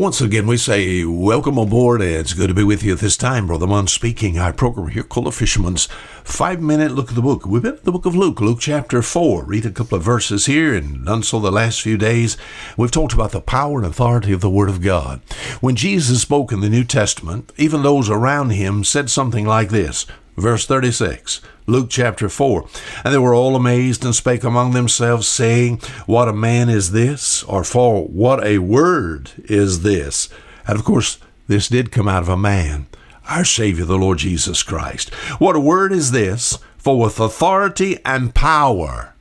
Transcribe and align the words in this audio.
Once 0.00 0.22
again, 0.22 0.46
we 0.46 0.56
say 0.56 1.04
welcome 1.04 1.58
aboard. 1.58 2.00
It's 2.00 2.32
good 2.32 2.48
to 2.48 2.54
be 2.54 2.64
with 2.64 2.82
you 2.82 2.94
at 2.94 3.00
this 3.00 3.18
time. 3.18 3.46
Brother 3.46 3.66
Munn 3.66 3.86
speaking. 3.86 4.38
Our 4.38 4.50
program 4.50 4.88
here 4.88 5.02
called 5.02 5.26
The 5.26 5.30
Fisherman's 5.30 5.90
Five 6.24 6.62
Minute 6.62 6.92
Look 6.92 7.10
at 7.10 7.16
the 7.16 7.20
Book. 7.20 7.44
We've 7.44 7.60
been 7.60 7.76
in 7.76 7.84
the 7.84 7.92
book 7.92 8.06
of 8.06 8.14
Luke, 8.14 8.40
Luke 8.40 8.60
chapter 8.60 9.02
4. 9.02 9.44
Read 9.44 9.66
a 9.66 9.70
couple 9.70 9.98
of 9.98 10.02
verses 10.02 10.46
here 10.46 10.74
and 10.74 11.04
done 11.04 11.22
so 11.22 11.38
the 11.38 11.52
last 11.52 11.82
few 11.82 11.98
days. 11.98 12.38
We've 12.78 12.90
talked 12.90 13.12
about 13.12 13.32
the 13.32 13.42
power 13.42 13.76
and 13.76 13.86
authority 13.86 14.32
of 14.32 14.40
the 14.40 14.48
Word 14.48 14.70
of 14.70 14.80
God. 14.80 15.20
When 15.60 15.76
Jesus 15.76 16.22
spoke 16.22 16.50
in 16.50 16.60
the 16.60 16.70
New 16.70 16.84
Testament, 16.84 17.52
even 17.58 17.82
those 17.82 18.08
around 18.08 18.50
him 18.52 18.84
said 18.84 19.10
something 19.10 19.44
like 19.44 19.68
this. 19.68 20.06
Verse 20.36 20.66
36. 20.66 21.40
Luke 21.66 21.88
chapter 21.90 22.28
4. 22.28 22.66
And 23.04 23.14
they 23.14 23.18
were 23.18 23.34
all 23.34 23.56
amazed 23.56 24.04
and 24.04 24.14
spake 24.14 24.44
among 24.44 24.72
themselves, 24.72 25.28
saying, 25.28 25.78
What 26.06 26.28
a 26.28 26.32
man 26.32 26.68
is 26.68 26.92
this? 26.92 27.42
Or 27.44 27.64
for 27.64 28.06
what 28.06 28.44
a 28.44 28.58
word 28.58 29.30
is 29.44 29.82
this? 29.82 30.28
And 30.66 30.78
of 30.78 30.84
course, 30.84 31.18
this 31.46 31.68
did 31.68 31.92
come 31.92 32.08
out 32.08 32.22
of 32.22 32.28
a 32.28 32.36
man, 32.36 32.86
our 33.28 33.44
Savior, 33.44 33.84
the 33.84 33.98
Lord 33.98 34.18
Jesus 34.18 34.62
Christ. 34.62 35.12
What 35.38 35.56
a 35.56 35.60
word 35.60 35.92
is 35.92 36.12
this? 36.12 36.58
For 36.78 36.98
with 36.98 37.20
authority 37.20 37.98
and 38.04 38.34
power 38.34 39.14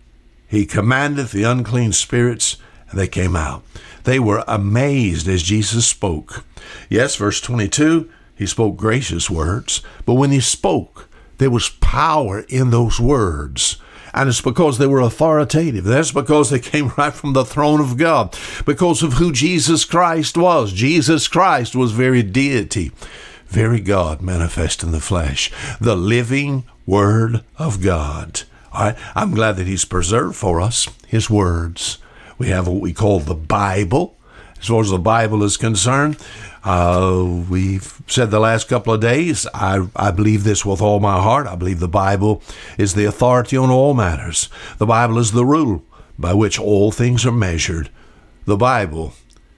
he 0.49 0.65
commandeth 0.65 1.31
the 1.31 1.43
unclean 1.43 1.93
spirits, 1.93 2.57
and 2.89 2.99
they 2.99 3.07
came 3.07 3.35
out. 3.35 3.63
They 4.03 4.19
were 4.19 4.43
amazed 4.47 5.27
as 5.27 5.43
Jesus 5.43 5.85
spoke. 5.85 6.43
Yes, 6.89 7.15
verse 7.15 7.39
22, 7.39 8.09
he 8.39 8.45
spoke 8.45 8.77
gracious 8.77 9.29
words, 9.29 9.81
but 10.05 10.13
when 10.13 10.31
he 10.31 10.39
spoke, 10.39 11.09
there 11.39 11.51
was 11.51 11.67
power 11.81 12.45
in 12.47 12.69
those 12.69 12.97
words. 12.97 13.75
And 14.13 14.29
it's 14.29 14.39
because 14.39 14.77
they 14.77 14.87
were 14.87 15.01
authoritative. 15.01 15.83
That's 15.83 16.13
because 16.13 16.49
they 16.49 16.59
came 16.59 16.87
right 16.97 17.13
from 17.13 17.33
the 17.33 17.43
throne 17.43 17.81
of 17.81 17.97
God, 17.97 18.37
because 18.65 19.03
of 19.03 19.15
who 19.15 19.33
Jesus 19.33 19.83
Christ 19.83 20.37
was. 20.37 20.71
Jesus 20.71 21.27
Christ 21.27 21.75
was 21.75 21.91
very 21.91 22.23
deity, 22.23 22.93
very 23.47 23.81
God 23.81 24.21
manifest 24.21 24.83
in 24.83 24.93
the 24.93 25.01
flesh, 25.01 25.51
the 25.81 25.97
living 25.97 26.63
Word 26.85 27.43
of 27.57 27.83
God. 27.83 28.43
All 28.71 28.85
right? 28.85 28.97
I'm 29.15 29.31
glad 29.31 29.57
that 29.57 29.67
He's 29.67 29.83
preserved 29.83 30.37
for 30.37 30.61
us 30.61 30.87
His 31.05 31.29
words. 31.29 31.97
We 32.37 32.47
have 32.47 32.69
what 32.69 32.79
we 32.79 32.93
call 32.93 33.19
the 33.19 33.35
Bible. 33.35 34.15
As 34.59 34.67
far 34.67 34.81
as 34.81 34.89
the 34.89 34.99
Bible 34.99 35.43
is 35.43 35.57
concerned, 35.57 36.17
uh, 36.63 37.25
we've 37.49 38.01
said 38.07 38.29
the 38.29 38.39
last 38.39 38.67
couple 38.67 38.93
of 38.93 38.99
days, 38.99 39.47
I, 39.53 39.87
I 39.95 40.11
believe 40.11 40.43
this 40.43 40.65
with 40.65 40.81
all 40.81 40.99
my 40.99 41.21
heart. 41.21 41.47
I 41.47 41.55
believe 41.55 41.79
the 41.79 41.87
Bible 41.87 42.41
is 42.77 42.93
the 42.93 43.05
authority 43.05 43.55
on 43.55 43.69
all 43.69 43.93
matters. 43.93 44.49
The 44.77 44.85
Bible 44.85 45.17
is 45.17 45.31
the 45.31 45.45
rule 45.45 45.83
by 46.17 46.33
which 46.33 46.59
all 46.59 46.91
things 46.91 47.25
are 47.25 47.31
measured. 47.31 47.89
The 48.45 48.57
Bible, 48.57 49.13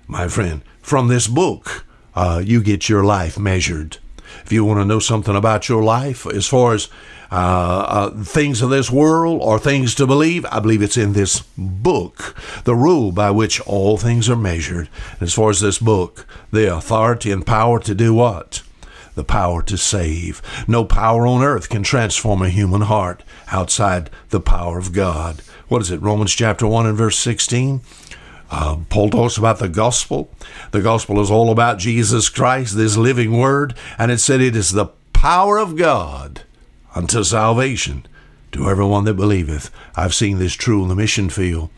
my 0.08 0.28
friend, 0.28 0.62
from 0.82 1.08
this 1.08 1.28
book, 1.28 1.86
uh, 2.14 2.42
you 2.46 2.62
get 2.62 2.90
your 2.90 3.04
life 3.04 3.40
measured. 3.40 3.98
If 4.44 4.52
you 4.52 4.66
want 4.66 4.80
to 4.80 4.86
know 4.86 5.00
something 5.00 5.36
about 5.36 5.70
your 5.70 5.84
life, 5.84 6.26
as 6.28 6.48
far 6.48 6.74
as 6.74 6.90
uh, 7.32 7.86
uh, 7.88 8.24
things 8.24 8.62
of 8.62 8.70
this 8.70 8.92
world 8.92 9.42
or 9.42 9.58
things 9.58 9.96
to 9.96 10.06
believe, 10.06 10.46
I 10.52 10.60
believe 10.60 10.82
it's 10.82 10.98
in 10.98 11.14
this 11.14 11.44
book, 11.58 12.36
the 12.66 12.76
rule 12.76 13.12
by 13.12 13.32
which 13.32 13.62
all 13.62 13.98
things 13.98 14.30
are 14.30 14.36
measured. 14.36 14.90
As 15.22 15.34
far 15.34 15.50
as 15.50 15.62
this 15.62 15.80
book, 15.80 16.26
the 16.52 16.76
authority 16.76 17.32
and 17.32 17.46
power 17.46 17.80
to 17.80 17.96
do 17.96 18.14
what? 18.14 18.64
The 19.16 19.24
power 19.24 19.62
to 19.64 19.78
save. 19.78 20.42
No 20.68 20.84
power 20.84 21.26
on 21.26 21.42
earth 21.42 21.70
can 21.70 21.84
transform 21.84 22.42
a 22.42 22.50
human 22.50 22.82
heart 22.82 23.24
outside 23.52 24.10
the 24.30 24.42
power 24.42 24.78
of 24.78 24.94
God. 24.94 25.42
What 25.70 25.82
is 25.82 25.92
it? 25.92 26.02
Romans 26.02 26.34
chapter 26.34 26.68
1 26.68 26.86
and 26.86 26.98
verse 26.98 27.18
16? 27.18 27.82
Uh, 28.52 28.78
Paul 28.90 29.10
talks 29.10 29.38
about 29.38 29.60
the 29.60 29.70
gospel. 29.70 30.30
The 30.72 30.82
gospel 30.82 31.22
is 31.22 31.32
all 31.32 31.52
about 31.52 31.80
Jesus 31.80 32.28
Christ, 32.28 32.76
this 32.76 32.98
living 32.98 33.38
word, 33.38 33.74
and 33.98 34.12
it 34.12 34.20
said 34.20 34.42
it 34.42 34.56
is 34.56 34.74
the 34.74 34.88
power 35.14 35.58
of 35.58 35.78
God 35.78 36.42
unto 36.94 37.24
salvation 37.24 38.06
to 38.52 38.70
everyone 38.70 39.06
that 39.06 39.14
believeth. 39.14 39.72
I've 39.96 40.14
seen 40.14 40.38
this 40.38 40.54
true 40.54 40.84
in 40.84 40.90
the 40.90 40.96
mission 40.96 41.30
field. 41.30 41.70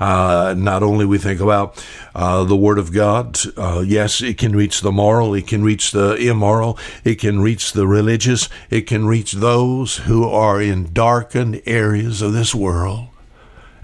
Uh, 0.00 0.54
not 0.56 0.82
only 0.82 1.04
we 1.04 1.18
think 1.18 1.40
about 1.40 1.84
uh, 2.14 2.42
the 2.44 2.56
Word 2.56 2.78
of 2.78 2.92
God, 2.92 3.38
uh, 3.56 3.84
yes, 3.86 4.20
it 4.20 4.36
can 4.36 4.56
reach 4.56 4.80
the 4.80 4.90
moral, 4.90 5.34
it 5.34 5.46
can 5.46 5.62
reach 5.62 5.92
the 5.92 6.14
immoral, 6.16 6.78
it 7.04 7.16
can 7.16 7.40
reach 7.40 7.72
the 7.72 7.86
religious, 7.86 8.48
it 8.68 8.82
can 8.82 9.06
reach 9.06 9.32
those 9.32 9.98
who 9.98 10.28
are 10.28 10.60
in 10.60 10.92
darkened 10.92 11.62
areas 11.66 12.20
of 12.20 12.32
this 12.32 12.54
world. 12.54 13.08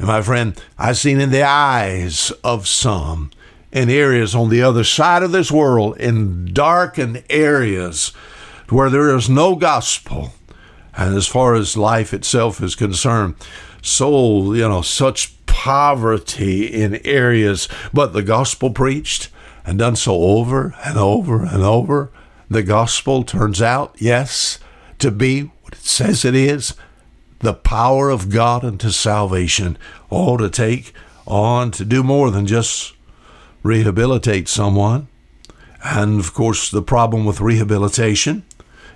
And 0.02 0.08
my 0.08 0.20
friend, 0.20 0.60
I've 0.80 0.98
seen 0.98 1.20
in 1.20 1.30
the 1.30 1.44
eyes 1.44 2.32
of 2.42 2.66
some 2.66 3.30
in 3.70 3.88
areas 3.88 4.34
on 4.34 4.48
the 4.48 4.60
other 4.60 4.82
side 4.82 5.22
of 5.22 5.30
this 5.30 5.52
world, 5.52 5.96
in 5.96 6.52
darkened 6.52 7.22
areas 7.30 8.08
where 8.68 8.90
there 8.90 9.14
is 9.14 9.30
no 9.30 9.54
gospel. 9.54 10.32
And 10.96 11.14
as 11.14 11.28
far 11.28 11.54
as 11.54 11.76
life 11.76 12.12
itself 12.12 12.60
is 12.60 12.74
concerned, 12.74 13.36
so, 13.80 14.52
you 14.54 14.68
know, 14.68 14.82
such 14.82 15.36
poverty 15.46 16.66
in 16.66 16.96
areas, 17.06 17.68
but 17.92 18.12
the 18.12 18.24
gospel 18.24 18.70
preached 18.70 19.28
and 19.64 19.78
done 19.78 19.94
so 19.94 20.14
over 20.16 20.74
and 20.84 20.98
over 20.98 21.44
and 21.44 21.62
over. 21.62 22.10
The 22.50 22.64
gospel 22.64 23.22
turns 23.22 23.62
out, 23.62 23.94
yes, 24.00 24.58
to 24.98 25.12
be 25.12 25.42
what 25.62 25.74
it 25.74 25.84
says 25.84 26.24
it 26.24 26.34
is 26.34 26.74
the 27.42 27.54
power 27.54 28.08
of 28.08 28.30
God 28.30 28.64
unto 28.64 28.90
salvation, 28.90 29.76
all 30.08 30.38
to 30.38 30.48
take 30.48 30.94
on 31.26 31.70
to 31.72 31.84
do 31.84 32.02
more 32.02 32.30
than 32.30 32.46
just 32.46 32.94
rehabilitate 33.62 34.48
someone. 34.48 35.08
And 35.84 36.20
of 36.20 36.32
course, 36.32 36.70
the 36.70 36.82
problem 36.82 37.24
with 37.24 37.40
rehabilitation 37.40 38.44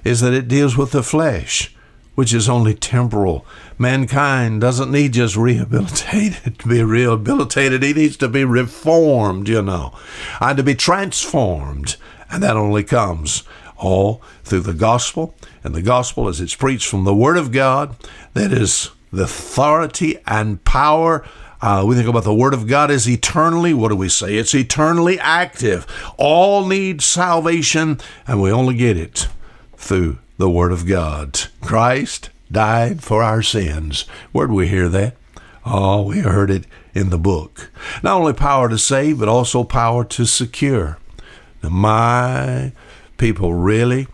is 0.05 0.21
that 0.21 0.33
it 0.33 0.49
deals 0.49 0.77
with 0.77 0.93
the 0.93 1.03
flesh 1.03 1.77
which 2.17 2.33
is 2.33 2.49
only 2.49 2.75
temporal. 2.75 3.47
Mankind 3.79 4.61
doesn't 4.61 4.91
need 4.91 5.13
just 5.13 5.37
rehabilitated 5.37 6.59
to 6.59 6.67
be 6.67 6.83
rehabilitated. 6.83 7.83
He 7.83 7.93
needs 7.93 8.17
to 8.17 8.28
be 8.28 8.43
reformed, 8.43 9.49
you 9.49 9.63
know, 9.63 9.93
and 10.41 10.57
to 10.57 10.63
be 10.63 10.75
transformed. 10.75 11.97
And 12.31 12.43
that 12.43 12.57
only 12.57 12.83
comes 12.83 13.45
all 13.79 14.23
through 14.45 14.61
the 14.61 14.75
gospel. 14.75 15.35
And 15.65 15.75
the 15.75 15.83
gospel, 15.83 16.29
as 16.29 16.41
it's 16.41 16.55
preached 16.55 16.87
from 16.87 17.05
the 17.05 17.15
Word 17.15 17.37
of 17.37 17.53
God, 17.53 17.97
that 18.35 18.53
is 18.53 18.91
the 19.13 19.25
authority 19.25 20.19
and 20.27 20.63
power. 20.65 21.25
Uh, 21.61 21.85
we 21.87 21.95
think 21.95 22.09
about 22.09 22.25
the 22.25 22.35
Word 22.35 22.55
of 22.55 22.67
God 22.67 22.91
as 22.91 23.09
eternally, 23.09 23.73
what 23.73 23.89
do 23.89 23.97
we 23.97 24.09
say? 24.09 24.37
It's 24.37 24.55
eternally 24.55 25.19
active. 25.19 25.87
All 26.17 26.67
need 26.67 27.03
salvation, 27.03 27.99
and 28.27 28.43
we 28.43 28.53
only 28.53 28.75
get 28.75 28.97
it 28.97 29.29
through 29.77 30.19
the 30.39 30.51
Word 30.51 30.73
of 30.73 30.87
God. 30.87 31.41
Christ 31.61 32.31
died 32.53 33.03
for 33.03 33.23
our 33.23 33.43
sins. 33.43 34.03
Where'd 34.33 34.53
we 34.53 34.69
hear 34.69 34.89
that? 34.91 35.17
Oh, 35.65 36.03
we 36.03 36.21
heard 36.21 36.51
it 36.51 36.65
in 36.95 37.11
the 37.11 37.19
book. 37.19 37.71
Not 38.03 38.19
only 38.19 38.33
power 38.33 38.69
to 38.69 38.79
save, 38.79 39.19
but 39.19 39.29
also 39.29 39.65
power 39.65 40.05
to 40.05 40.25
secure. 40.25 40.99
Now, 41.63 41.71
my 41.71 42.73
people, 43.16 43.54
really, 43.54 44.06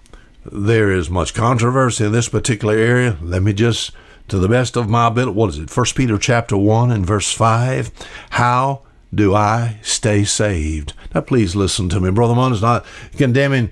there 0.45 0.91
is 0.91 1.11
much 1.11 1.35
controversy 1.35 2.05
in 2.05 2.13
this 2.13 2.29
particular 2.29 2.75
area. 2.75 3.17
Let 3.23 3.43
me 3.43 3.53
just, 3.53 3.93
to 4.29 4.39
the 4.39 4.49
best 4.49 4.77
of 4.77 4.89
my 4.89 5.09
ability, 5.09 5.33
what 5.33 5.51
is 5.51 5.59
it? 5.59 5.71
First 5.71 5.95
Peter 5.95 6.19
chapter 6.19 6.57
1 6.57 6.91
and 6.91 7.07
verse 7.07 7.33
5. 7.33 7.91
How 8.31 8.83
do 9.15 9.35
I 9.35 9.79
stay 9.83 10.25
saved? 10.25 10.95
Now, 11.15 11.21
please 11.21 11.55
listen 11.55 11.89
to 11.91 12.01
me. 12.01 12.11
Brother 12.11 12.35
Munn 12.35 12.53
is 12.53 12.63
not 12.63 12.85
condemning 13.17 13.71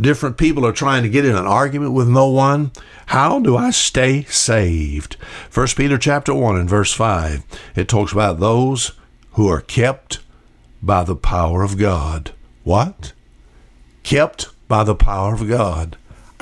different 0.00 0.36
people 0.36 0.66
are 0.66 0.72
trying 0.72 1.04
to 1.04 1.08
get 1.08 1.24
in 1.24 1.36
an 1.36 1.46
argument 1.46 1.92
with 1.92 2.08
no 2.08 2.28
one 2.28 2.72
how 3.06 3.38
do 3.38 3.56
i 3.56 3.70
stay 3.70 4.24
saved 4.24 5.14
First 5.48 5.76
peter 5.76 5.96
chapter 5.96 6.34
1 6.34 6.56
and 6.56 6.68
verse 6.68 6.92
5 6.92 7.44
it 7.76 7.88
talks 7.88 8.10
about 8.10 8.40
those 8.40 8.92
who 9.34 9.46
are 9.46 9.60
kept 9.60 10.18
by 10.82 11.04
the 11.04 11.14
power 11.14 11.62
of 11.62 11.78
god 11.78 12.32
what 12.64 13.12
kept 14.02 14.51
by 14.68 14.84
the 14.84 14.94
power 14.94 15.34
of 15.34 15.48
god 15.48 15.96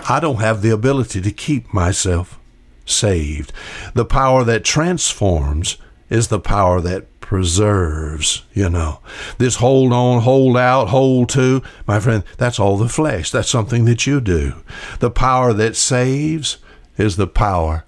i 0.09 0.21
don't 0.21 0.41
have 0.41 0.63
the 0.63 0.71
ability 0.71 1.21
to 1.21 1.31
keep 1.31 1.73
myself 1.73 2.39
saved 2.85 3.53
the 3.95 4.05
power 4.05 4.45
that 4.45 4.65
transforms 4.65 5.77
is 6.09 6.29
the 6.29 6.41
power 6.41 6.81
that 6.81 7.07
preserves, 7.31 8.43
you 8.53 8.69
know. 8.69 8.99
This 9.39 9.55
hold 9.55 9.93
on, 9.93 10.23
hold 10.23 10.57
out, 10.57 10.89
hold 10.89 11.29
to, 11.29 11.63
my 11.87 12.01
friend, 12.01 12.25
that's 12.39 12.59
all 12.59 12.77
the 12.77 12.89
flesh. 12.89 13.31
That's 13.31 13.49
something 13.49 13.85
that 13.85 14.05
you 14.05 14.21
do. 14.21 14.65
The 14.99 15.13
power 15.13 15.53
that 15.53 15.77
saves 15.77 16.59
is 16.99 17.15
the 17.15 17.29
power 17.29 17.85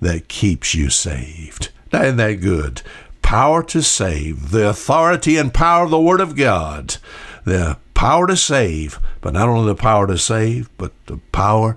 that 0.00 0.28
keeps 0.28 0.76
you 0.76 0.90
saved. 0.90 1.70
Isn't 1.92 2.18
that 2.18 2.34
good? 2.34 2.82
Power 3.20 3.64
to 3.64 3.82
save, 3.82 4.52
the 4.52 4.68
authority 4.68 5.38
and 5.38 5.52
power 5.52 5.86
of 5.86 5.90
the 5.90 6.00
Word 6.00 6.20
of 6.20 6.36
God, 6.36 6.98
the 7.44 7.78
power 7.94 8.26
to 8.26 8.36
save, 8.36 8.98
but 9.20 9.32
not 9.32 9.48
only 9.48 9.66
the 9.66 9.74
power 9.74 10.06
to 10.06 10.18
save, 10.18 10.68
but 10.76 10.92
the 11.06 11.18
power 11.32 11.76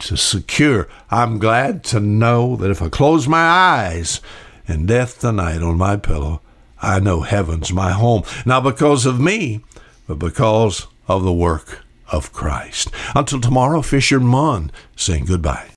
to 0.00 0.16
secure. 0.16 0.88
I'm 1.10 1.38
glad 1.38 1.84
to 1.84 2.00
know 2.00 2.56
that 2.56 2.70
if 2.70 2.82
I 2.82 2.88
close 2.88 3.26
my 3.26 3.46
eyes 3.46 4.20
and 4.68 4.88
death 4.88 5.20
tonight 5.20 5.62
on 5.62 5.78
my 5.78 5.96
pillow, 5.96 6.40
I 6.82 7.00
know 7.00 7.20
heaven's 7.20 7.72
my 7.72 7.92
home. 7.92 8.22
Now, 8.44 8.60
because 8.60 9.06
of 9.06 9.18
me, 9.20 9.64
but 10.06 10.18
because 10.18 10.86
of 11.08 11.22
the 11.22 11.32
work 11.32 11.84
of 12.10 12.32
Christ. 12.32 12.90
Until 13.14 13.40
tomorrow, 13.40 13.82
Fisher 13.82 14.20
Munn 14.20 14.70
saying 14.96 15.24
goodbye. 15.24 15.68